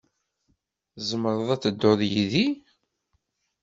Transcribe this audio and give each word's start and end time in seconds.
Tzemreḍ 0.95 1.49
ad 1.55 1.61
tedduḍ 1.63 1.99
yid-i. 2.11 2.47